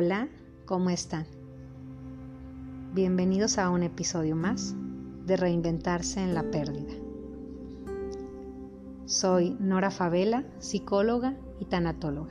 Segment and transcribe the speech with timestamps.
[0.00, 0.28] Hola,
[0.64, 1.26] ¿cómo están?
[2.94, 4.76] Bienvenidos a un episodio más
[5.26, 6.92] de Reinventarse en la Pérdida.
[9.06, 12.30] Soy Nora Favela, psicóloga y tanatóloga.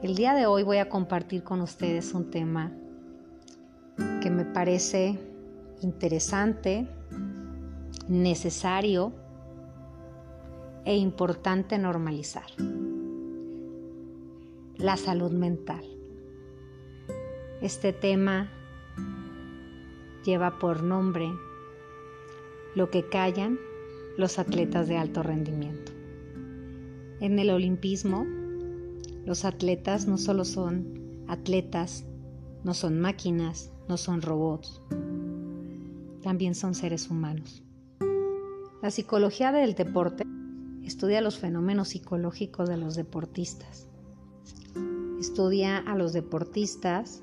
[0.00, 2.70] El día de hoy voy a compartir con ustedes un tema
[4.22, 5.18] que me parece
[5.80, 6.86] interesante,
[8.06, 9.12] necesario
[10.84, 12.46] e importante normalizar
[14.78, 15.84] la salud mental.
[17.60, 18.50] Este tema
[20.24, 21.30] lleva por nombre
[22.74, 23.58] lo que callan
[24.18, 25.92] los atletas de alto rendimiento.
[27.20, 28.26] En el olimpismo,
[29.24, 32.04] los atletas no solo son atletas,
[32.64, 34.82] no son máquinas, no son robots,
[36.22, 37.62] también son seres humanos.
[38.82, 40.24] La psicología del deporte
[40.82, 43.88] estudia los fenómenos psicológicos de los deportistas
[45.24, 47.22] estudia a los deportistas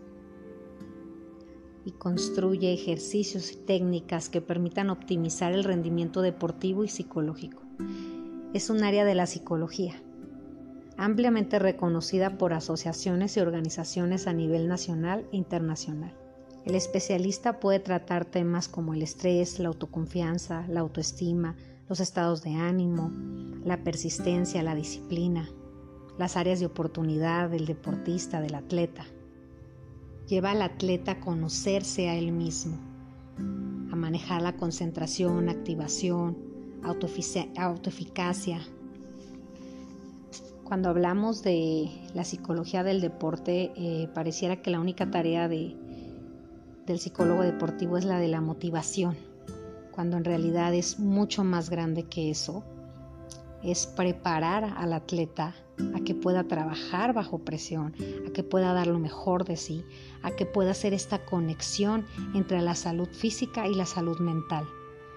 [1.86, 7.62] y construye ejercicios y técnicas que permitan optimizar el rendimiento deportivo y psicológico.
[8.54, 10.02] Es un área de la psicología,
[10.98, 16.14] ampliamente reconocida por asociaciones y organizaciones a nivel nacional e internacional.
[16.66, 21.56] El especialista puede tratar temas como el estrés, la autoconfianza, la autoestima,
[21.88, 23.12] los estados de ánimo,
[23.64, 25.50] la persistencia, la disciplina,
[26.18, 29.06] las áreas de oportunidad del deportista, del atleta.
[30.28, 32.78] Lleva al atleta a conocerse a él mismo,
[33.92, 36.38] a manejar la concentración, activación,
[36.84, 38.62] autoeficacia.
[40.64, 45.76] Cuando hablamos de la psicología del deporte, eh, pareciera que la única tarea de,
[46.86, 49.18] del psicólogo deportivo es la de la motivación,
[49.92, 52.64] cuando en realidad es mucho más grande que eso
[53.64, 55.56] es preparar al atleta
[55.96, 57.94] a que pueda trabajar bajo presión,
[58.28, 59.84] a que pueda dar lo mejor de sí,
[60.22, 64.66] a que pueda hacer esta conexión entre la salud física y la salud mental.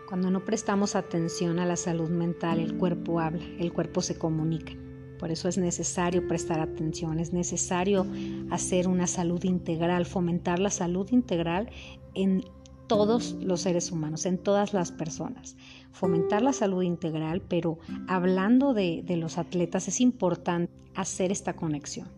[0.08, 4.72] Cuando no prestamos atención a la salud mental, el cuerpo habla, el cuerpo se comunica.
[5.18, 8.06] Por eso es necesario prestar atención, es necesario
[8.50, 11.70] hacer una salud integral, fomentar la salud integral
[12.14, 12.44] en
[12.86, 15.56] todos los seres humanos, en todas las personas.
[15.94, 17.78] Fomentar la salud integral, pero
[18.08, 22.08] hablando de, los atletas es importante hacer esta conexión.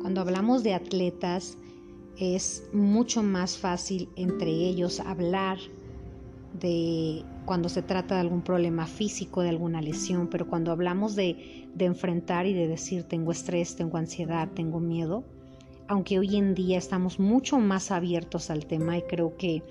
[0.00, 1.58] Cuando hablamos de atletas
[2.18, 5.58] es mucho más fácil entre ellos hablar
[6.58, 11.68] de cuando se trata de algún problema físico, de alguna lesión, pero cuando hablamos de,
[11.74, 15.22] de enfrentar y de decir tengo estrés, tengo ansiedad, tengo miedo,
[15.86, 19.62] aunque hoy en día estamos mucho más abiertos al tema y creo que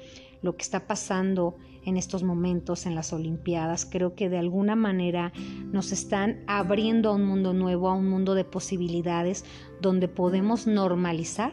[0.44, 1.56] lo que está pasando
[1.90, 5.34] en estos momentos en las Olimpiadas, creo que de alguna manera
[5.72, 9.44] nos están abriendo a un mundo nuevo, a un mundo de posibilidades
[9.82, 11.52] donde podemos normalizar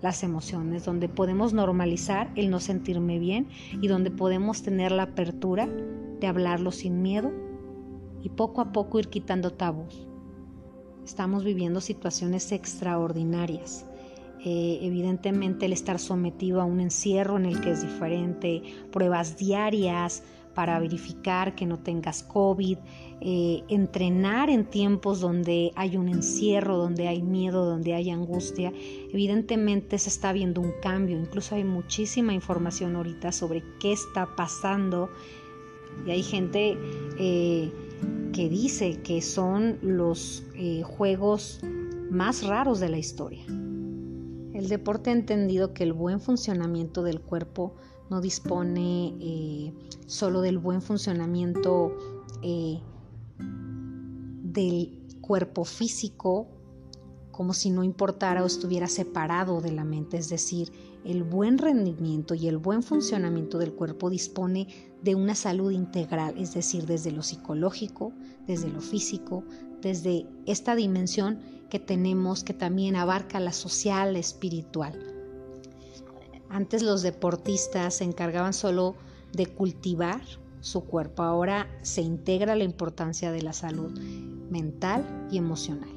[0.00, 3.48] las emociones, donde podemos normalizar el no sentirme bien
[3.80, 7.30] y donde podemos tener la apertura de hablarlo sin miedo
[8.22, 10.06] y poco a poco ir quitando tabús.
[11.04, 13.86] Estamos viviendo situaciones extraordinarias
[14.44, 20.24] eh, evidentemente el estar sometido a un encierro en el que es diferente, pruebas diarias
[20.52, 22.76] para verificar que no tengas COVID,
[23.20, 28.72] eh, entrenar en tiempos donde hay un encierro, donde hay miedo, donde hay angustia,
[29.12, 35.08] evidentemente se está viendo un cambio, incluso hay muchísima información ahorita sobre qué está pasando
[36.04, 36.76] y hay gente
[37.16, 37.70] eh,
[38.32, 40.44] que dice que son los
[40.82, 41.60] juegos
[42.10, 43.46] más raros de la historia.
[44.62, 47.74] El deporte ha entendido que el buen funcionamiento del cuerpo
[48.10, 49.72] no dispone eh,
[50.06, 51.96] solo del buen funcionamiento
[52.42, 52.78] eh,
[53.40, 56.46] del cuerpo físico,
[57.32, 60.16] como si no importara o estuviera separado de la mente.
[60.16, 60.70] Es decir,
[61.04, 64.68] el buen rendimiento y el buen funcionamiento del cuerpo dispone
[65.02, 68.12] de una salud integral, es decir, desde lo psicológico,
[68.46, 69.42] desde lo físico,
[69.80, 71.40] desde esta dimensión
[71.72, 74.92] que tenemos que también abarca la social, espiritual.
[76.50, 78.94] Antes los deportistas se encargaban solo
[79.32, 80.20] de cultivar
[80.60, 83.98] su cuerpo, ahora se integra la importancia de la salud
[84.50, 85.88] mental y emocional.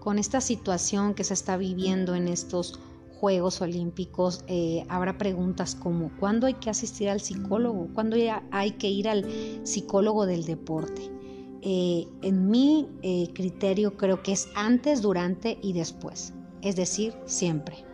[0.00, 2.80] Con esta situación que se está viviendo en estos
[3.20, 7.90] Juegos Olímpicos, eh, habrá preguntas como ¿cuándo hay que asistir al psicólogo?
[7.94, 8.16] ¿Cuándo
[8.50, 9.24] hay que ir al
[9.62, 11.19] psicólogo del deporte?
[11.62, 17.84] Eh, en mi eh, criterio creo que es antes, durante y después, es decir, siempre.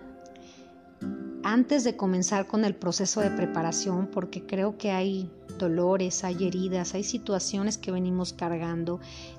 [1.42, 6.94] antes de comenzar con el proceso de preparación, porque creo que hay dolores, hay heridas,
[6.94, 8.98] hay situaciones que venimos cargando,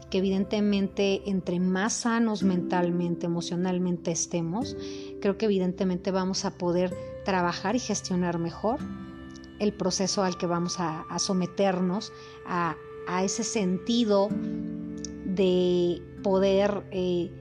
[0.09, 4.77] que evidentemente entre más sanos mentalmente, emocionalmente estemos,
[5.21, 6.95] creo que evidentemente vamos a poder
[7.25, 8.79] trabajar y gestionar mejor
[9.59, 12.13] el proceso al que vamos a, someternos,
[12.45, 12.75] a,
[13.23, 14.29] ese sentido
[15.25, 17.31] de poder eh,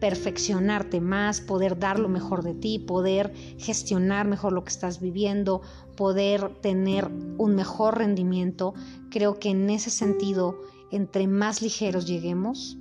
[0.00, 5.62] perfeccionarte más, poder dar lo mejor de ti, poder gestionar mejor lo que estás viviendo,
[5.96, 8.74] poder tener un mejor rendimiento.
[9.10, 12.78] Creo que en ese sentido, entre más ligeros lleguemos,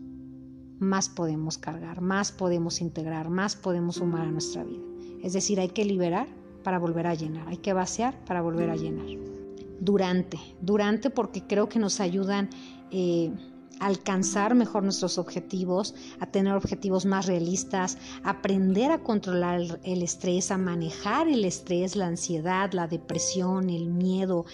[0.79, 4.83] más podemos cargar, más podemos integrar, más podemos sumar a nuestra vida.
[5.23, 6.27] Es decir, hay que liberar
[6.63, 9.34] para volver a llenar, hay que vaciar para volver a llenar.
[9.79, 12.49] Durante, durante porque creo que nos ayudan
[12.91, 13.31] eh,
[13.79, 20.51] a alcanzar mejor nuestros objetivos, a tener objetivos más realistas, aprender a controlar el estrés,
[20.51, 24.45] a manejar el estrés, la ansiedad, la depresión, el miedo,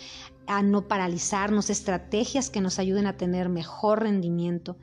[0.47, 4.75] a no paralizarnos, estrategias que nos ayuden a tener mejor rendimiento,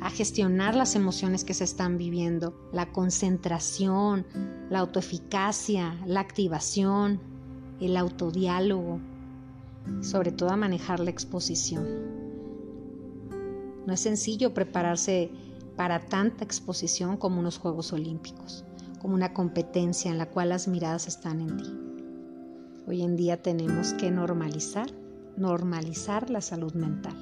[0.00, 4.26] a gestionar las emociones que se están viviendo, la concentración,
[4.68, 7.20] la autoeficacia, la activación,
[7.80, 9.00] el autodiálogo,
[10.00, 11.86] sobre todo a manejar la exposición.
[13.86, 15.30] No es sencillo prepararse
[15.76, 18.64] para tanta exposición como unos Juegos Olímpicos,
[19.00, 21.74] como una competencia en la cual las miradas están en ti.
[22.86, 24.90] Hoy en día tenemos que normalizar,
[25.36, 27.14] normalizar la salud mental.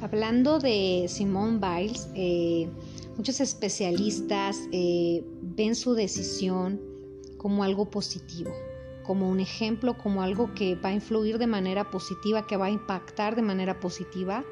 [0.00, 2.68] Hablando de Simone Biles, eh,
[3.16, 6.80] muchos especialistas eh, ven su decisión
[7.36, 8.50] como algo positivo,
[9.08, 12.70] como un ejemplo, como algo que va a influir de manera positiva, que va a
[12.70, 14.44] impactar de manera positiva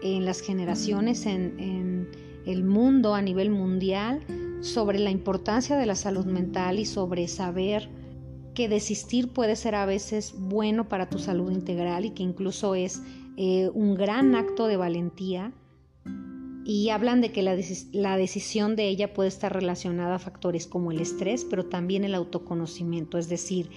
[0.00, 2.08] en las generaciones, en, en
[2.46, 4.24] el mundo a nivel mundial,
[4.62, 7.90] sobre la importancia de la salud mental y sobre saber
[8.54, 13.02] que desistir puede ser a veces bueno para tu salud integral y que incluso es
[13.36, 15.52] eh, un gran acto de valentía.
[16.64, 17.56] Y hablan de que la,
[17.92, 22.14] la, decisión de ella puede estar relacionada a factores como el estrés, pero también el
[22.14, 23.18] autoconocimiento.
[23.18, 23.68] Es decir,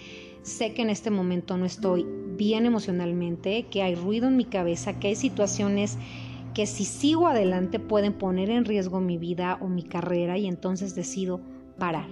[0.43, 2.05] sé que en este momento no estoy
[2.37, 5.97] bien emocionalmente, que hay ruido en mi cabeza, que hay situaciones
[6.53, 10.95] que si sigo adelante pueden poner en riesgo mi vida o mi carrera y entonces
[10.95, 11.41] decido
[11.79, 12.07] parar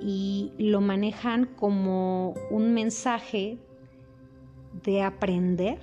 [0.00, 3.58] y lo manejan como un mensaje
[4.84, 5.80] de aprender,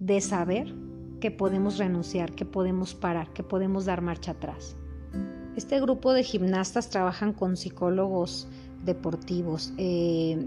[0.00, 0.74] de saber
[1.20, 4.76] que podemos renunciar, que podemos parar, que podemos dar marcha atrás.
[5.56, 8.46] Este grupo de gimnastas trabajan con psicólogos
[8.84, 9.72] deportivos.
[9.78, 10.46] Eh,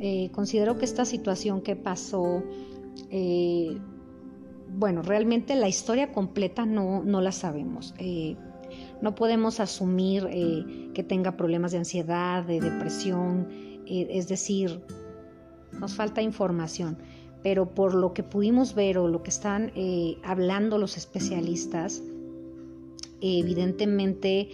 [0.00, 2.42] eh, considero que esta situación que pasó,
[3.10, 3.78] eh,
[4.76, 7.94] bueno, realmente la historia completa no, no la sabemos.
[9.02, 10.26] No podemos asumir
[10.94, 13.48] que tenga problemas de ansiedad, de depresión,
[13.86, 14.82] es decir,
[15.72, 16.98] nos falta información.
[17.42, 22.02] Pero por lo que pudimos ver o lo que están eh, hablando los especialistas,
[23.20, 24.48] evidentemente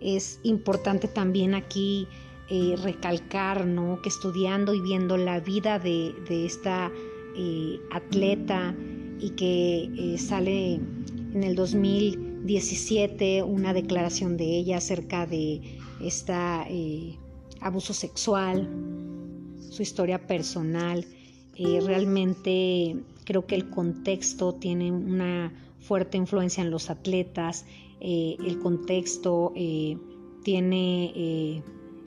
[0.00, 2.06] es importante también aquí
[2.82, 4.02] recalcar ¿no?
[4.02, 6.92] que estudiando y viendo la vida de, de esta
[7.90, 8.76] atleta
[9.18, 15.60] y que sale en el 2000 17 una declaración de ella acerca de
[16.00, 16.32] este
[17.60, 18.68] abuso sexual,
[19.70, 21.06] su historia personal.
[21.56, 27.66] Eh, realmente creo que el contexto tiene una fuerte influencia en los atletas,
[28.00, 29.52] eh, el contexto
[30.42, 31.62] tiene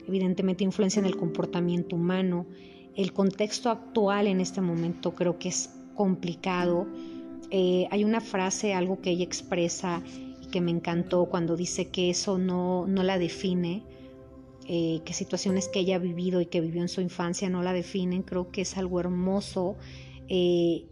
[0.06, 2.46] evidentemente influencia en el comportamiento humano,
[2.96, 6.86] el contexto actual en este momento creo que es complicado.
[7.50, 10.02] hay una frase, algo que ella expresa
[10.50, 13.82] que me encantó cuando dice que eso no, no la define,
[14.68, 17.72] eh, que situaciones que ella ha vivido y que vivió en su infancia no la
[17.72, 19.76] definen, creo que es algo hermoso.
[20.28, 20.86] Eh,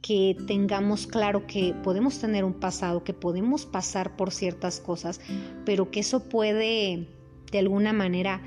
[0.00, 5.20] que tengamos claro que podemos tener un pasado, que podemos pasar por ciertas cosas,
[5.64, 7.08] pero que eso puede
[7.50, 8.40] de alguna manera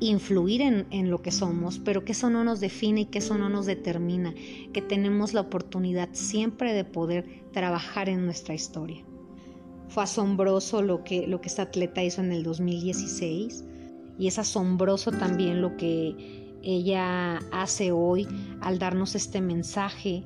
[0.00, 3.36] influir en, en, lo que somos, pero que eso no nos define y que eso
[3.36, 4.32] no nos determina,
[4.72, 9.04] que tenemos la oportunidad siempre de poder trabajar en nuestra historia.
[9.88, 13.64] Fue asombroso lo que, lo que esta atleta hizo en el 2016
[14.18, 18.26] y es asombroso también lo que ella hace hoy
[18.60, 20.24] al darnos este mensaje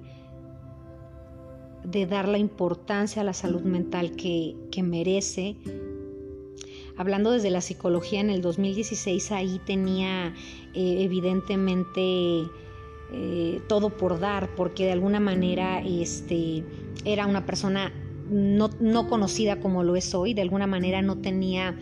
[1.85, 5.57] de dar la importancia a la salud mental que, merece.
[6.97, 10.35] Hablando desde la psicología, en el 2016 ahí tenía
[10.75, 12.45] eh, evidentemente
[13.13, 16.65] eh, todo por dar, porque de alguna manera este,
[17.05, 17.93] era una persona
[18.33, 21.77] no, no conocida como lo es hoy, de alguna manera no tenía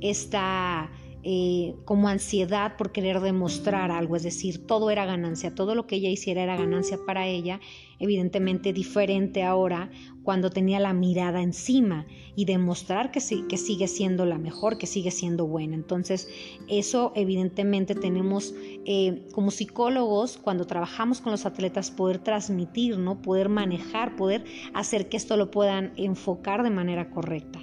[0.00, 0.90] esta
[1.24, 5.96] eh, como ansiedad por querer demostrar algo, es decir, todo era ganancia, todo lo que
[5.96, 7.60] ella hiciera era ganancia para ella,
[8.00, 9.90] evidentemente diferente ahora
[10.24, 14.86] cuando tenía la mirada encima y demostrar que, sí, que sigue siendo la mejor, que
[14.88, 15.76] sigue siendo buena.
[15.76, 16.28] Entonces,
[16.68, 23.22] eso evidentemente tenemos eh, como psicólogos, cuando trabajamos con los atletas, poder transmitir, ¿no?
[23.22, 27.60] poder manejar, poder hacer que esto lo puedan enfocar de manera correcta.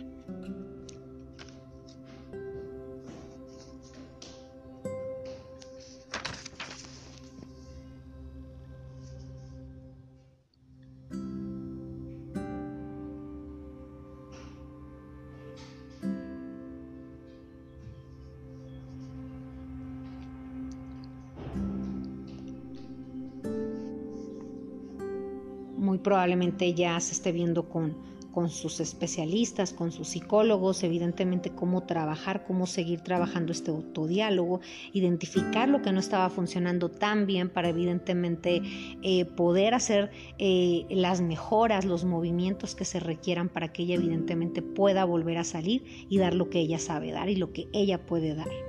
[26.20, 27.96] Probablemente ya se esté viendo con,
[28.34, 34.60] con sus especialistas, con sus psicólogos, evidentemente cómo trabajar, cómo seguir trabajando este autodiálogo,
[34.92, 38.62] identificar lo que no estaba funcionando tan bien para evidentemente
[39.02, 44.62] eh, poder hacer eh, las mejoras, los movimientos que se requieran para que ella evidentemente
[44.62, 48.06] pueda volver a salir y dar lo que ella sabe dar y lo que ella
[48.06, 48.69] puede dar.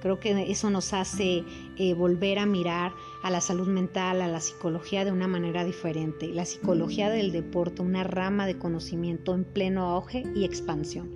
[0.00, 1.44] Creo que eso nos hace
[1.76, 6.28] eh, volver a mirar a la salud mental, a la psicología de una manera diferente.
[6.28, 11.10] La psicología del deporte, una rama de conocimiento en pleno auge y expansión.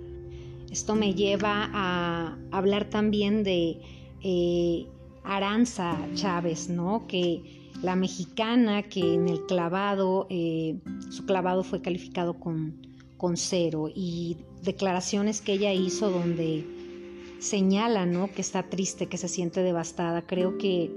[0.71, 3.79] Esto me lleva a hablar también de
[4.21, 4.87] eh,
[5.23, 7.05] Aranza Chávez, ¿no?
[7.07, 10.77] Que la mexicana que en el clavado, eh,
[11.09, 12.87] su clavado fue calificado con,
[13.17, 16.65] con cero y declaraciones que ella hizo donde
[17.43, 18.31] señala ¿no?
[18.31, 20.21] que está triste, que se siente devastada.
[20.23, 20.89] Creo que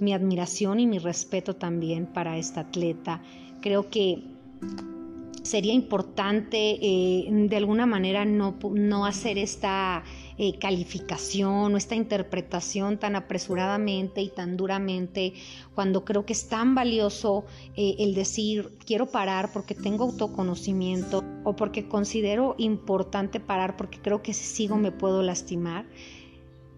[0.00, 3.22] mi admiración y mi respeto también para esta atleta.
[3.60, 4.24] Creo que
[5.42, 10.02] sería importante eh, de alguna manera no, no hacer esta
[10.44, 15.34] eh, calificación o esta interpretación tan apresuradamente y tan duramente,
[15.76, 17.44] cuando creo que es tan valioso
[17.76, 24.20] eh, el decir quiero parar porque tengo autoconocimiento o porque considero importante parar porque creo
[24.24, 25.86] que si sigo me puedo lastimar.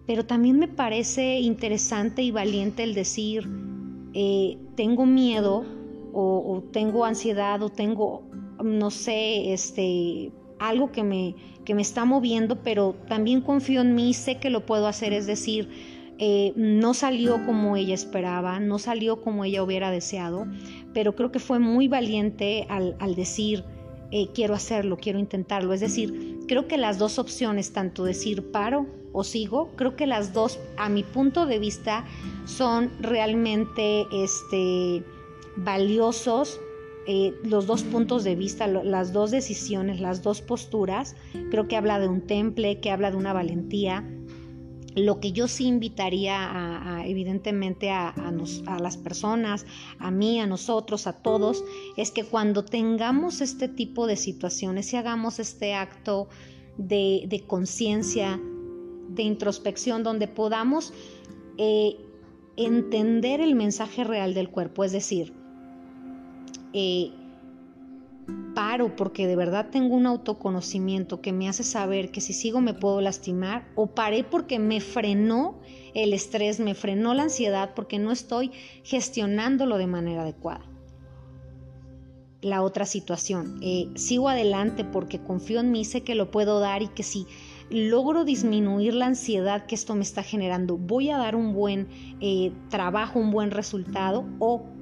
[0.05, 3.49] Pero también me parece interesante y valiente el decir
[4.13, 5.65] eh, tengo miedo
[6.13, 8.29] o, o tengo ansiedad o tengo,
[8.63, 11.35] no sé, este, algo que me,
[11.65, 15.27] que me está moviendo, pero también confío en mí, sé que lo puedo hacer, es
[15.27, 15.69] decir,
[16.17, 20.47] eh, no salió como ella esperaba, no salió como ella hubiera deseado,
[20.93, 23.65] pero creo que fue muy valiente al, decir,
[24.11, 25.73] eh, quiero hacerlo, quiero intentarlo.
[25.73, 30.31] Es decir, creo que las dos opciones, tanto decir paro o sigo, creo que las
[30.31, 32.05] dos, a mi punto de vista,
[32.45, 35.03] son realmente este,
[35.57, 36.61] valiosos
[37.07, 41.15] eh, los dos puntos de vista, las dos decisiones, las dos posturas.
[41.51, 44.07] Creo que habla de un temple, que habla de una valentía.
[44.95, 49.65] Lo que yo sí invitaría evidentemente a, a, las personas,
[49.99, 51.65] a mí, a nosotros, a todos,
[51.97, 56.29] es que cuando tengamos este tipo de situaciones y hagamos este acto
[56.77, 58.39] de, de conciencia,
[59.09, 60.93] de introspección, donde podamos
[61.57, 61.97] eh,
[62.57, 65.33] entender el mensaje real del cuerpo, es decir,
[66.77, 67.13] eh,
[68.53, 72.73] paro porque de verdad tengo un autoconocimiento que me hace saber que si sigo me
[72.73, 75.59] puedo lastimar o paré porque me frenó
[75.93, 78.51] el estrés, me frenó la ansiedad porque no estoy
[78.83, 80.65] gestionándolo de manera adecuada.
[82.41, 86.83] La otra situación, eh, sigo adelante porque confío en mí, sé que lo puedo dar
[86.83, 87.25] y que si
[87.69, 91.87] logro disminuir la ansiedad que esto me está generando, voy a dar un buen
[92.19, 94.74] eh, trabajo, un buen resultado o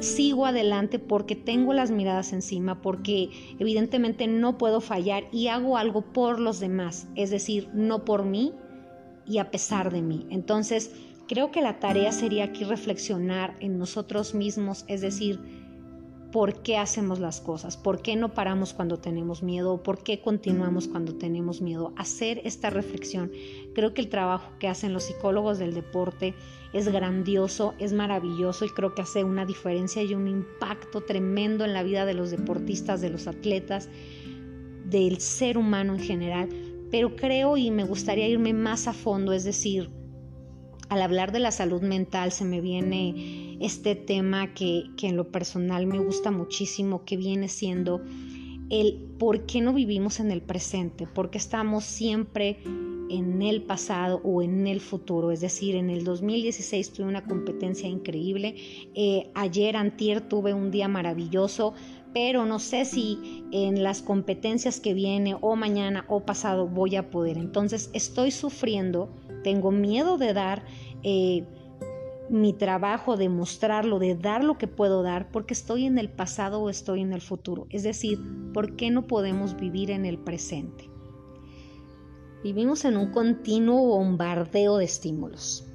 [0.00, 6.02] sigo adelante porque tengo las miradas encima, porque evidentemente no puedo fallar y hago algo
[6.02, 8.52] por los demás, es decir, no por mí
[9.26, 10.26] y a pesar de mí.
[10.30, 10.92] Entonces,
[11.28, 15.65] creo que la tarea sería aquí reflexionar en nosotros mismos, es decir,
[16.32, 20.88] por qué hacemos las cosas, por qué no paramos cuando tenemos miedo, por qué continuamos
[20.88, 21.92] cuando tenemos miedo.
[21.96, 23.30] Hacer esta reflexión.
[23.74, 26.34] Creo que el trabajo que hacen los psicólogos del deporte
[26.72, 31.72] es grandioso, es maravilloso y creo que hace una diferencia y un impacto tremendo en
[31.72, 33.88] la vida de los deportistas, de los atletas,
[34.84, 36.48] del ser humano en general.
[36.90, 39.90] Pero creo y me gustaría irme más a fondo, es decir,
[40.88, 45.86] al hablar de la salud mental se me viene este tema que, en lo personal
[45.86, 48.02] me gusta muchísimo, que viene siendo
[48.70, 52.58] el por qué no vivimos en el presente, porque estamos siempre
[53.08, 55.30] en el pasado o en el futuro.
[55.30, 58.56] Es decir, en el 2016 tuve una competencia increíble.
[58.94, 61.74] Eh, ayer, antier, tuve un día maravilloso,
[62.12, 67.10] pero no sé si en las competencias que viene o mañana o pasado voy a
[67.10, 67.38] poder.
[67.38, 69.08] Entonces estoy sufriendo,
[69.44, 70.64] tengo miedo de dar.
[71.04, 71.44] Eh,
[72.30, 76.60] mi trabajo, de mostrarlo, de dar lo que puedo dar, porque estoy en el pasado
[76.60, 77.66] o estoy en el futuro.
[77.70, 78.18] Es decir,
[78.52, 80.90] ¿por qué no podemos vivir en el presente?
[82.42, 85.66] Vivimos en un continuo bombardeo de estímulos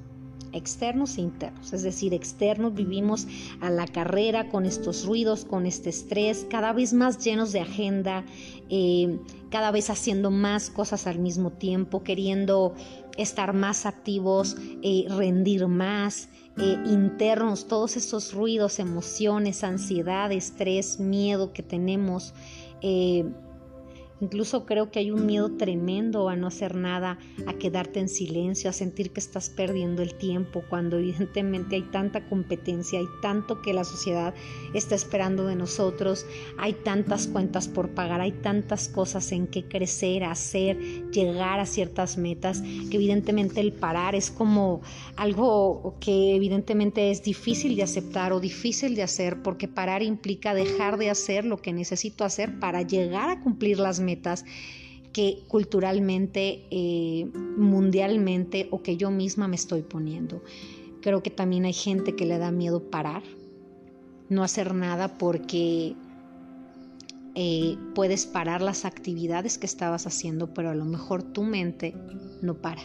[0.52, 3.26] externos e internos, es decir, externos vivimos
[3.60, 8.24] a la carrera con estos ruidos, con este estrés, cada vez más llenos de agenda,
[8.68, 9.18] eh,
[9.50, 12.74] cada vez haciendo más cosas al mismo tiempo, queriendo
[13.16, 16.28] estar más activos, eh, rendir más,
[16.58, 22.34] eh, internos, todos esos ruidos, emociones, ansiedad, estrés, miedo que tenemos.
[24.22, 28.70] Incluso creo que hay un miedo tremendo a no hacer nada, a quedarte en silencio,
[28.70, 33.74] a sentir que estás perdiendo el tiempo, cuando evidentemente hay tanta competencia, hay tanto que
[33.74, 34.32] la sociedad
[34.74, 36.24] está esperando de nosotros,
[36.56, 40.78] hay tantas cuentas por pagar, hay tantas cosas en que crecer, hacer,
[41.10, 44.82] llegar a ciertas metas, que evidentemente el parar es como
[45.16, 50.96] algo que evidentemente es difícil de aceptar o difícil de hacer, porque parar implica dejar
[50.96, 54.11] de hacer lo que necesito hacer para llegar a cumplir las metas
[55.12, 60.42] que culturalmente, eh, mundialmente o que yo misma me estoy poniendo.
[61.00, 63.22] Creo que también hay gente que le da miedo parar,
[64.28, 65.94] no hacer nada porque
[67.34, 71.94] eh, puedes parar las actividades que estabas haciendo, pero a lo mejor tu mente
[72.40, 72.82] no para.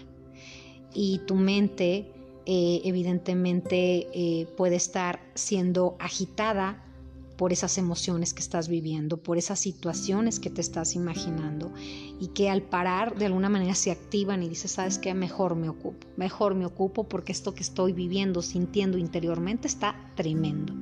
[0.93, 2.11] Y tu mente
[2.45, 6.86] eh, evidentemente puede estar siendo agitada
[7.37, 11.71] por esas emociones que estás viviendo, por esas situaciones que te estás imaginando
[12.19, 15.69] y que al parar de alguna manera se activan y dices, sabes qué, mejor me
[15.69, 20.73] ocupo, mejor me ocupo porque esto que estoy viviendo, sintiendo interiormente está tremendo.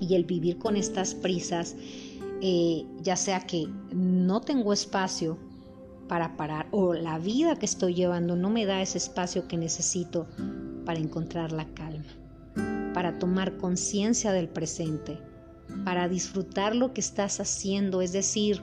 [0.00, 1.76] Y el vivir con estas prisas,
[2.42, 5.38] eh, ya sea que no tengo espacio
[6.08, 10.26] para parar o la vida que estoy llevando no me da ese espacio que necesito
[10.84, 12.06] para encontrar la calma,
[12.94, 15.20] para tomar conciencia del presente,
[15.84, 18.62] para disfrutar lo que estás haciendo, es decir,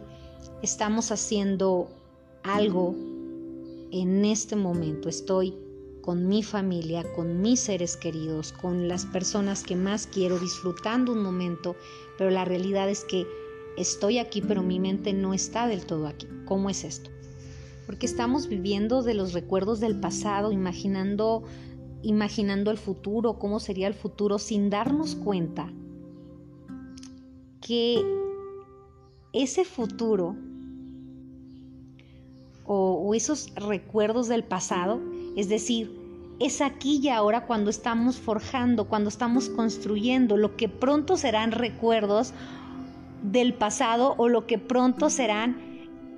[0.61, 1.89] estamos haciendo
[2.43, 2.95] algo
[3.91, 5.55] en este momento, estoy
[6.01, 11.23] con mi familia, con mis seres queridos, con las personas que más quiero, disfrutando un
[11.23, 11.75] momento,
[12.17, 13.25] pero la realidad es que
[13.77, 16.27] estoy aquí, pero mi mente no está del todo aquí.
[16.45, 17.09] ¿Cómo es esto?
[17.87, 21.43] Porque estamos viviendo de los recuerdos del pasado, imaginando
[22.03, 25.73] imaginando el futuro, cómo sería el futuro sin darnos cuenta
[27.65, 28.05] que
[29.33, 30.35] ese futuro
[32.67, 34.99] o, esos recuerdos del pasado,
[35.35, 35.99] es decir,
[36.39, 42.33] es aquí y ahora cuando estamos forjando, cuando estamos construyendo lo que pronto serán recuerdos
[43.23, 45.57] del pasado o lo que pronto serán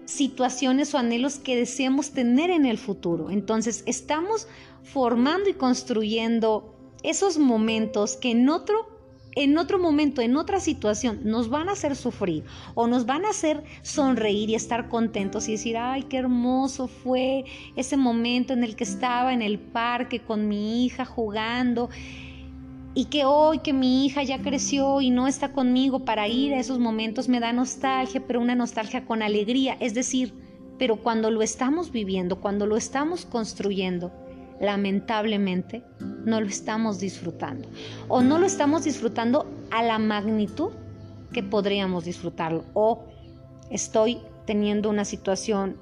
[0.04, 3.30] situaciones o anhelos que deseamos tener en el futuro.
[3.30, 4.48] Entonces, estamos
[4.84, 8.97] formando y construyendo esos momentos que en otro
[9.38, 13.30] en otro momento, en otra situación, nos van a hacer sufrir o nos van a
[13.30, 17.46] hacer sonreír y estar contentos y decir, ay, qué hermoso fue
[17.76, 21.90] ese momento en el que estaba en el parque con mi hija jugando
[22.96, 26.60] y que hoy que mi hija ya creció y no está conmigo para ir a
[26.60, 30.34] esos momentos me da nostalgia, pero una nostalgia con alegría, es decir,
[30.80, 34.12] pero cuando lo estamos viviendo, cuando lo estamos construyendo,
[34.60, 37.68] lamentablemente no lo estamos disfrutando.
[38.08, 40.72] O no lo estamos disfrutando a la magnitud
[41.32, 42.64] que podríamos disfrutarlo.
[42.74, 43.06] O
[43.70, 45.78] estoy teniendo una situación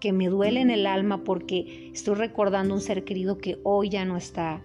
[0.00, 4.04] que me duele en el alma porque estoy recordando un ser querido que hoy ya
[4.04, 4.60] no está.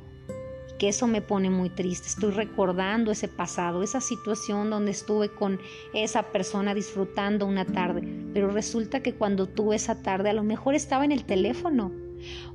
[0.80, 2.08] Que eso me pone muy triste.
[2.08, 5.60] Estoy recordando ese pasado, esa situación donde estuve con
[5.93, 8.02] esa persona disfrutando una tarde,
[8.34, 11.91] pero resulta que cuando tuve esa tarde a lo mejor estaba en el teléfono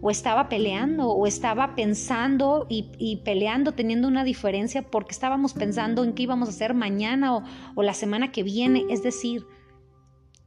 [0.01, 6.12] o estaba peleando, o estaba pensando y, peleando, teniendo una diferencia porque estábamos pensando en
[6.12, 7.44] qué íbamos a hacer mañana o,
[7.75, 8.85] o la semana que viene.
[8.90, 9.46] Es decir,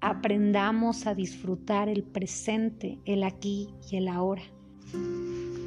[0.01, 4.43] aprendamos a disfrutar el presente, el aquí y el ahora.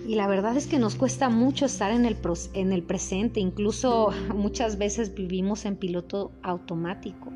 [0.08, 2.16] Y la verdad es que nos cuesta mucho estar en el,
[2.54, 7.30] en el presente, incluso muchas veces vivimos en piloto automático.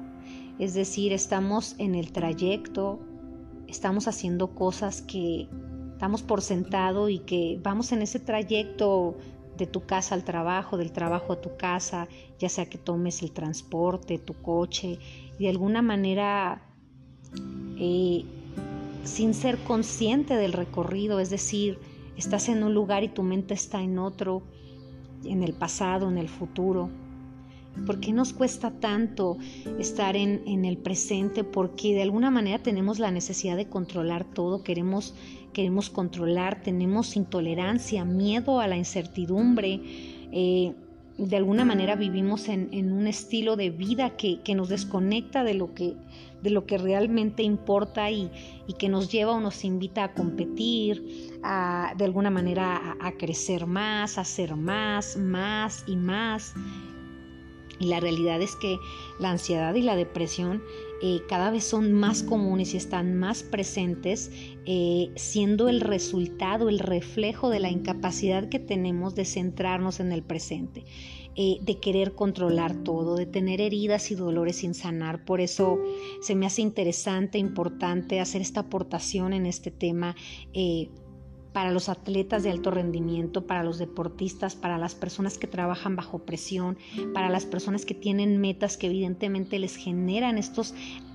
[0.59, 2.99] Es decir, estamos en el trayecto,
[3.69, 5.49] estamos haciendo cosas que
[6.03, 9.17] damos por sentado y que vamos en ese trayecto
[9.57, 12.09] de tu casa al trabajo, del trabajo a tu casa,
[12.41, 14.99] ya sea que tomes el transporte, tu coche,
[15.39, 16.61] y de alguna manera
[17.79, 18.25] eh,
[19.05, 21.79] sin ser consciente del recorrido, es decir,
[22.17, 24.43] estás en un lugar y tu mente está en otro,
[25.25, 26.91] en el pasado, en el futuro.
[27.87, 29.39] ¿Por qué nos cuesta tanto
[29.79, 31.43] estar en, en, el presente?
[31.43, 35.15] Porque de alguna manera tenemos la necesidad de controlar todo, queremos,
[35.53, 39.81] queremos controlar, tenemos intolerancia, miedo a la incertidumbre.
[40.33, 40.75] Eh,
[41.19, 45.95] de alguna manera vivimos en, un estilo de vida que, nos desconecta de lo que,
[46.43, 48.31] de lo que realmente importa y,
[48.79, 53.67] que nos lleva o nos invita a competir, a, de alguna manera a, a crecer
[53.67, 56.55] más, a hacer más, más y más.
[57.83, 58.79] Y la realidad es que
[59.19, 60.63] la ansiedad y la depresión
[61.03, 64.31] eh, cada vez son más comunes y están más presentes,
[64.67, 70.23] eh, siendo el resultado, el reflejo de la incapacidad que tenemos de centrarnos en el
[70.23, 70.85] presente.
[71.35, 75.25] Eh, de querer controlar todo, de tener heridas y dolores sin sanar.
[75.25, 75.79] Por eso
[76.21, 80.15] se me hace interesante, importante hacer esta aportación en este tema
[81.53, 86.21] para los atletas de alto rendimiento, para los deportistas, para las personas que trabajan bajo
[86.21, 86.79] presión,
[87.13, 90.75] para las personas que tienen metas que evidentemente les generan estos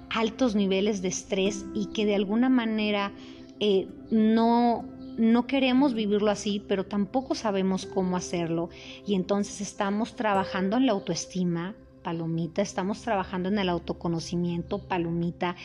[0.10, 3.12] altos niveles de estrés y que de alguna manera
[3.60, 4.86] eh, no,
[5.17, 8.69] no queremos vivirlo así, pero tampoco sabemos cómo hacerlo.
[9.06, 15.55] Y entonces estamos trabajando en la autoestima, palomita, estamos trabajando en el autoconocimiento, palomita,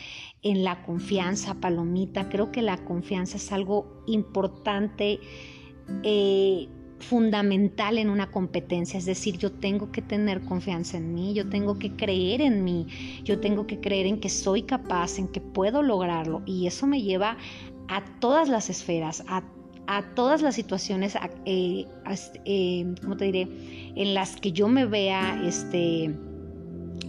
[0.41, 2.29] en la confianza, palomita.
[2.29, 5.19] Creo que la confianza es algo importante.
[6.03, 6.67] Eh,
[7.03, 11.77] fundamental en una competencia, es decir, yo tengo que tener confianza en mí, yo tengo
[11.77, 12.87] que creer en mí,
[13.23, 17.01] yo tengo que creer en que soy capaz, en que puedo lograrlo y eso me
[17.01, 17.37] lleva
[17.89, 19.43] a todas las esferas, a,
[20.15, 21.15] todas las situaciones,
[21.45, 21.85] eh,
[22.45, 23.47] eh, ¿cómo te diré?,
[23.95, 26.11] en las que yo me vea, este,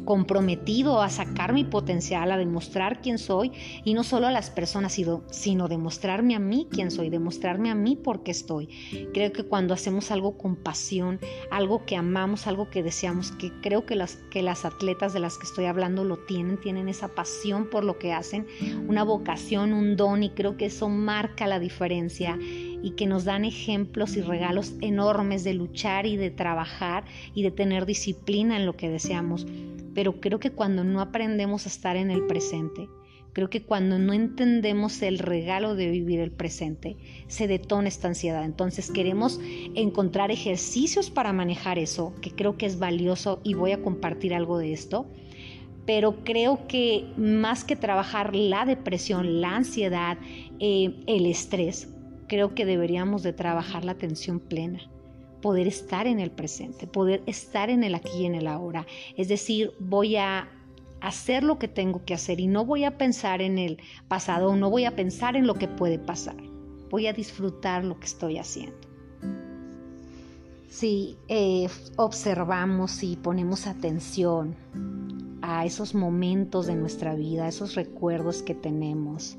[0.05, 3.53] comprometido a sacar mi potencial, a demostrar quién soy
[3.85, 4.99] y no solo a las personas,
[5.31, 8.69] sino, demostrarme a mí quién soy, demostrarme a mí por qué estoy.
[9.13, 11.19] Creo que cuando hacemos algo con pasión,
[11.51, 15.39] algo que amamos, algo que deseamos, que creo que las, que las atletas de las
[15.39, 18.47] que estoy hablando lo tienen, tienen esa pasión por lo que hacen,
[18.89, 22.39] una vocación, un don y creo que eso marca la diferencia
[22.85, 27.51] y que nos dan ejemplos y regalos enormes de luchar y de trabajar y de
[27.51, 29.47] tener disciplina en lo que deseamos.
[29.95, 32.91] Pero creo que cuando no aprendemos a estar en el presente,
[33.33, 38.45] creo que cuando no entendemos el regalo de vivir el presente, se detona esta ansiedad.
[38.45, 39.41] Entonces queremos
[39.75, 44.59] encontrar ejercicios para manejar eso, que creo que es valioso y voy a compartir algo
[44.59, 45.07] de esto
[45.87, 50.17] pero creo que más que trabajar la depresión, la ansiedad,
[50.59, 51.94] eh, el estrés,
[52.35, 54.81] creo que deberíamos de trabajar la atención plena,
[55.41, 58.87] poder estar en el presente, poder estar en el aquí y en el ahora.
[59.17, 60.49] Es decir, voy a
[61.01, 64.69] hacer lo que tengo que hacer y no voy a pensar en el pasado, no
[64.69, 66.35] voy a pensar en lo que puede pasar.
[66.91, 68.81] Voy a disfrutar lo que estoy haciendo.
[70.69, 74.57] Si eh, observamos y ponemos atención
[75.41, 79.39] a esos momentos de nuestra vida, a esos recuerdos que tenemos,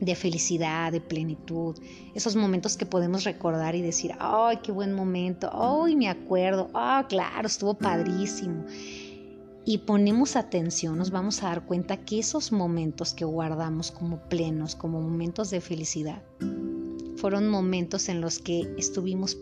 [0.00, 1.76] de felicidad, de plenitud,
[2.14, 7.04] esos momentos que podemos recordar y decir, ay, qué buen momento, ay, me acuerdo, ah,
[7.08, 8.64] claro, estuvo padrísimo.
[9.66, 14.74] Y ponemos atención, nos vamos a dar cuenta que esos momentos que guardamos como plenos,
[14.74, 16.22] como momentos de felicidad,
[17.16, 19.36] fueron momentos en los que estuvimos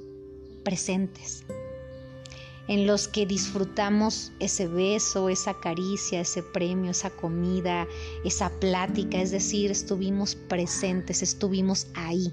[0.65, 1.45] presentes,
[2.69, 7.87] en los que disfrutamos ese beso, esa caricia, ese premio, esa comida,
[8.25, 12.33] esa plática, es decir, estuvimos presentes, estuvimos ahí.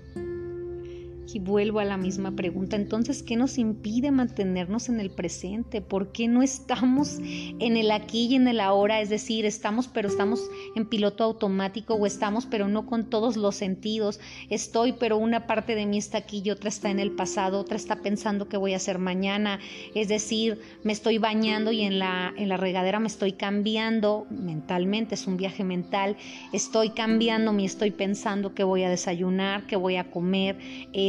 [1.34, 5.82] Y vuelvo a la misma pregunta, entonces, ¿qué nos impide mantenernos en el presente?
[5.82, 9.02] ¿Por qué no estamos en el aquí y en el ahora?
[9.02, 10.42] Es decir, estamos pero estamos
[10.76, 14.20] en piloto automático o estamos pero no con todos los sentidos.
[14.50, 17.76] Estoy pero una parte de mí está aquí y otra está en el pasado, otra
[17.76, 19.60] está pensando qué voy a hacer mañana.
[19.94, 25.16] Es decir, me estoy bañando y en la, en la regadera me estoy cambiando mentalmente,
[25.16, 26.18] es un viaje mental.
[26.54, 30.58] Estoy cambiando, me estoy pensando qué voy a desayunar, qué voy a comer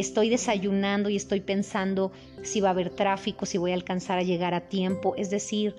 [0.06, 4.22] estoy desayunando y estoy pensando si va a haber tráfico, si voy a alcanzar a
[4.22, 5.14] llegar a tiempo.
[5.16, 5.74] Es decir,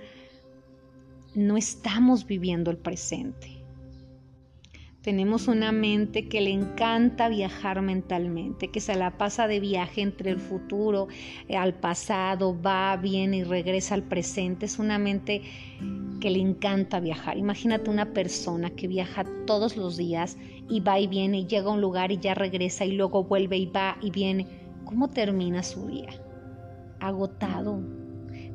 [1.33, 3.57] no estamos viviendo el presente.
[5.01, 10.31] Tenemos una mente que le encanta viajar mentalmente, que se la pasa de viaje entre
[10.31, 11.07] el futuro,
[11.47, 14.65] eh, al pasado, va, viene y regresa al presente.
[14.65, 15.43] Es una mente
[16.19, 17.37] que le encanta viajar.
[17.37, 20.37] Imagínate una persona que viaja todos los días
[20.69, 23.57] y va y viene y llega a un lugar y ya regresa y luego vuelve
[23.57, 24.47] y va y viene.
[24.85, 26.09] ¿Cómo termina su día?
[26.99, 27.81] Agotado,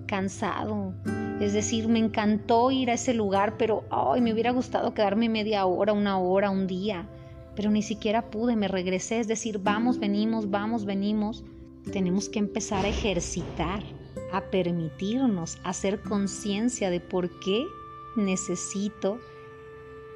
[0.07, 0.94] cansado,
[1.40, 5.64] Es decir, me encantó ir a ese lugar, pero ay, me hubiera gustado quedarme media
[5.66, 7.09] hora, una hora, un día,
[7.57, 9.20] pero ni siquiera pude, me regresé.
[9.20, 11.44] Es decir, vamos, venimos, vamos, venimos.
[11.92, 13.83] Tenemos que empezar a ejercitar,
[14.33, 17.66] a permitirnos, a hacer conciencia de por qué
[18.16, 19.18] necesito,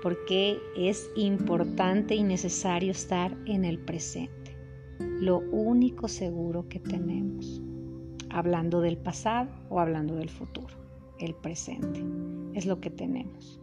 [0.03, 4.57] por qué es importante y necesario estar en el presente.
[4.99, 7.61] Lo único seguro que tenemos,
[8.31, 10.75] hablando del pasado o hablando del futuro,
[11.19, 12.05] el presente,
[12.55, 13.61] es lo que tenemos.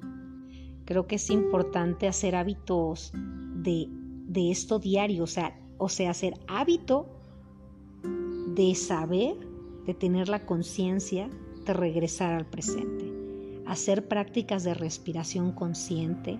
[0.85, 3.13] Creo que es importante hacer hábitos
[3.55, 7.07] de, de esto diario, o sea, o sea, hacer hábito
[8.55, 9.35] de saber,
[9.85, 11.29] de tener la conciencia
[11.65, 13.12] de regresar al presente,
[13.65, 16.37] hacer prácticas de respiración consciente.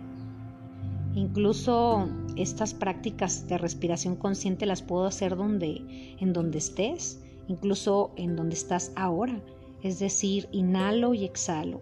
[1.15, 8.36] Incluso estas prácticas de respiración consciente las puedo hacer donde, en donde estés, incluso en
[8.36, 9.39] donde estás ahora.
[9.83, 11.81] Es decir, inhalo y exhalo.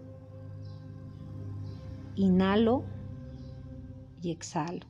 [2.16, 2.84] Inhalo
[4.20, 4.86] y exhalo.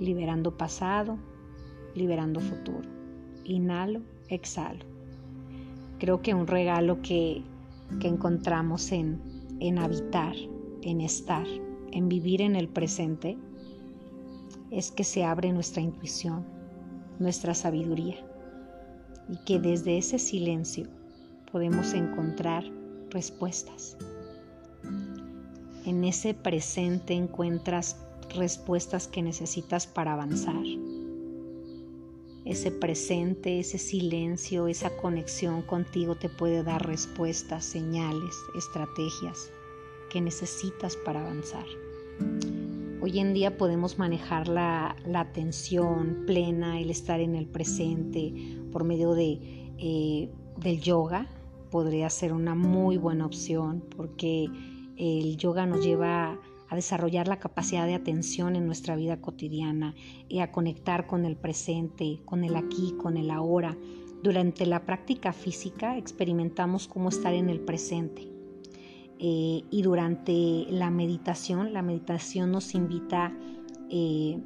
[0.00, 1.18] Liberando pasado,
[1.94, 2.88] liberando futuro.
[3.44, 4.84] Inhalo, exhalo.
[5.98, 7.42] Creo que un regalo que,
[7.98, 9.20] que encontramos en,
[9.60, 10.34] en habitar,
[10.82, 11.46] en estar,
[11.92, 13.38] en vivir en el presente,
[14.70, 16.44] es que se abre nuestra intuición,
[17.18, 18.16] nuestra sabiduría,
[19.28, 20.86] y que desde ese silencio
[21.50, 22.64] podemos encontrar
[23.10, 23.96] respuestas.
[25.86, 27.96] En ese presente encuentras
[28.34, 30.64] respuestas que necesitas para avanzar
[32.44, 39.50] ese presente, ese silencio, esa conexión contigo te puede dar respuestas, señales, estrategias
[40.10, 41.64] que necesitas para avanzar.
[43.00, 48.32] Hoy en día podemos manejar la, atención plena, el estar en el presente
[48.72, 49.38] por medio de,
[49.78, 51.28] eh, del yoga.
[51.70, 54.46] Podría ser una muy buena opción porque
[54.96, 56.38] el yoga nos lleva a
[56.74, 59.94] desarrollar la capacidad de atención en nuestra vida cotidiana
[60.28, 63.76] y a conectar con el presente, con el aquí, con el ahora.
[64.22, 68.34] Durante la práctica física experimentamos cómo estar en el presente.
[69.18, 73.32] Eh, y durante la meditación, la meditación nos invita
[73.90, 74.40] eh,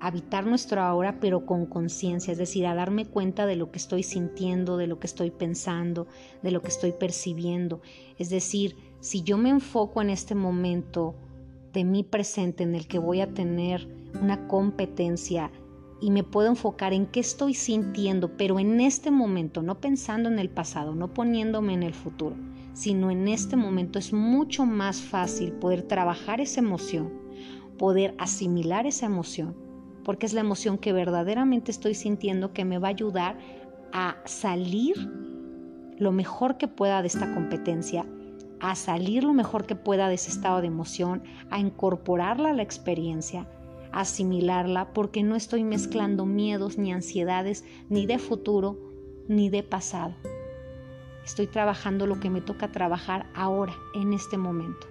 [0.00, 3.78] a habitar nuestro ahora, pero con conciencia, es decir, a darme cuenta de lo que
[3.78, 6.06] estoy sintiendo, de lo que estoy pensando,
[6.42, 7.80] de lo que estoy percibiendo.
[8.18, 11.14] Es decir, si yo me enfoco en este momento
[11.74, 13.86] de mi presente en el que voy a tener
[14.22, 15.50] una competencia
[16.00, 20.38] y me puedo enfocar en qué estoy sintiendo, pero en este momento, no pensando en
[20.38, 22.36] el pasado, no poniéndome en el futuro,
[22.72, 27.12] sino en este momento es mucho más fácil poder trabajar esa emoción,
[27.76, 29.56] poder asimilar esa emoción,
[30.04, 33.38] porque es la emoción que verdaderamente estoy sintiendo que me va a ayudar
[33.92, 34.94] a salir
[35.98, 38.06] lo mejor que pueda de esta competencia
[38.60, 42.62] a salir lo mejor que pueda de ese estado de emoción, a incorporarla a la
[42.62, 43.48] experiencia,
[43.92, 48.78] a asimilarla, porque no estoy mezclando miedos ni ansiedades ni de futuro
[49.28, 50.14] ni de pasado.
[51.24, 54.86] Estoy trabajando lo que me toca trabajar ahora, en este momento.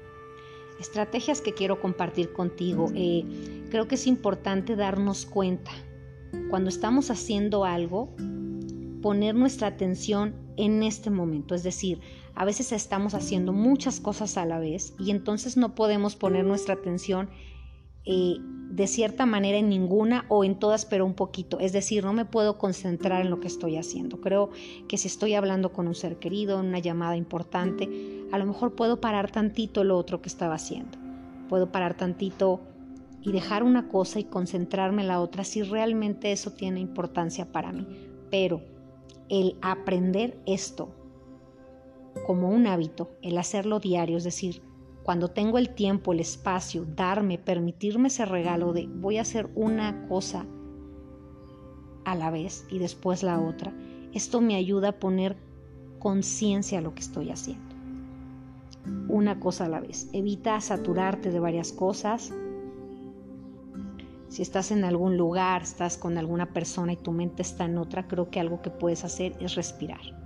[0.79, 2.91] Estrategias que quiero compartir contigo.
[2.95, 5.71] Eh, creo que es importante darnos cuenta
[6.49, 8.15] cuando estamos haciendo algo,
[9.01, 11.55] poner nuestra atención en este momento.
[11.55, 11.99] Es decir,
[12.35, 16.75] a veces estamos haciendo muchas cosas a la vez y entonces no podemos poner nuestra
[16.75, 17.29] atención
[18.05, 18.37] eh,
[18.69, 21.59] de cierta manera en ninguna o en todas, pero un poquito.
[21.59, 24.19] Es decir, no me puedo concentrar en lo que estoy haciendo.
[24.19, 24.49] Creo
[24.87, 28.73] que si estoy hablando con un ser querido, en una llamada importante, a lo mejor
[28.73, 30.97] puedo parar tantito lo otro que estaba haciendo.
[31.49, 32.61] Puedo parar tantito
[33.21, 37.71] y dejar una cosa y concentrarme en la otra si realmente eso tiene importancia para
[37.71, 37.85] mí.
[38.31, 38.61] Pero
[39.29, 41.02] el aprender esto
[42.25, 44.61] como un hábito, el hacerlo diario, es decir,
[45.03, 50.07] cuando tengo el tiempo, el espacio, darme, permitirme ese regalo de voy a hacer una
[50.07, 50.45] cosa
[52.05, 53.73] a la vez y después la otra,
[54.13, 55.35] esto me ayuda a poner
[55.99, 57.75] conciencia a lo que estoy haciendo.
[59.07, 60.09] Una cosa a la vez.
[60.11, 62.33] Evita saturarte de varias cosas.
[64.27, 68.07] Si estás en algún lugar, estás con alguna persona y tu mente está en otra,
[68.07, 70.22] creo que algo que puedes hacer es respirar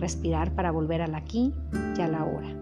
[0.00, 1.52] respirar para volver al aquí
[1.96, 2.56] y a la hora.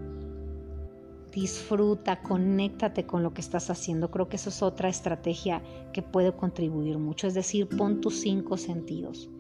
[1.33, 4.11] Disfruta, conéctate con lo que estás haciendo.
[4.11, 7.27] Creo que eso es otra estrategia que puede contribuir mucho.
[7.27, 9.31] Es decir, pon tus cinco sentidos.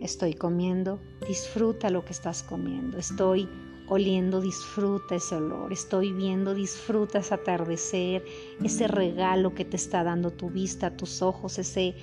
[0.00, 2.98] Estoy comiendo, disfruta lo que estás comiendo.
[2.98, 3.48] Estoy
[3.88, 5.72] oliendo, disfruta ese olor.
[5.72, 8.24] Estoy viendo, disfruta ese atardecer,
[8.62, 11.94] ese regalo que te está dando tu vista, tus ojos, ese,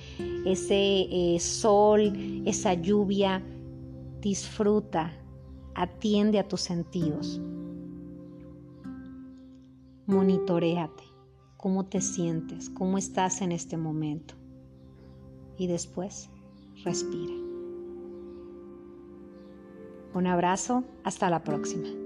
[0.44, 2.12] ese eh, sol,
[2.44, 3.42] esa lluvia
[4.20, 5.12] disfruta,
[5.74, 7.40] atiende a tus sentidos.
[10.06, 11.04] Monitoreate,
[11.56, 14.34] cómo te sientes, cómo estás en este momento.
[15.58, 16.30] Y después,
[16.84, 17.34] respira.
[20.14, 22.05] Un abrazo, hasta la próxima.